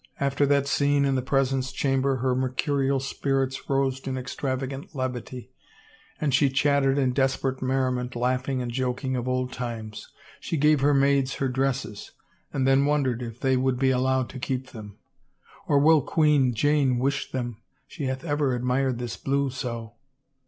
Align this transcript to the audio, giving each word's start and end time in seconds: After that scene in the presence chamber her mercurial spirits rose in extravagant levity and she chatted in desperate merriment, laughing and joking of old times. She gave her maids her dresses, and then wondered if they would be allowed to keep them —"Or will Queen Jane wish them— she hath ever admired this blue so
After 0.19 0.47
that 0.47 0.65
scene 0.65 1.05
in 1.05 1.13
the 1.13 1.21
presence 1.21 1.71
chamber 1.71 2.15
her 2.15 2.33
mercurial 2.33 2.99
spirits 2.99 3.69
rose 3.69 3.99
in 4.07 4.17
extravagant 4.17 4.95
levity 4.95 5.51
and 6.19 6.33
she 6.33 6.49
chatted 6.49 6.97
in 6.97 7.13
desperate 7.13 7.61
merriment, 7.61 8.15
laughing 8.15 8.63
and 8.63 8.71
joking 8.71 9.15
of 9.15 9.27
old 9.27 9.53
times. 9.53 10.11
She 10.39 10.57
gave 10.57 10.81
her 10.81 10.95
maids 10.95 11.35
her 11.35 11.47
dresses, 11.49 12.13
and 12.51 12.65
then 12.67 12.85
wondered 12.85 13.21
if 13.21 13.39
they 13.41 13.55
would 13.55 13.77
be 13.77 13.91
allowed 13.91 14.27
to 14.29 14.39
keep 14.39 14.71
them 14.71 14.97
—"Or 15.67 15.77
will 15.77 16.01
Queen 16.01 16.55
Jane 16.55 16.97
wish 16.97 17.29
them— 17.31 17.61
she 17.87 18.05
hath 18.05 18.23
ever 18.23 18.55
admired 18.55 18.97
this 18.97 19.17
blue 19.17 19.51
so 19.51 19.97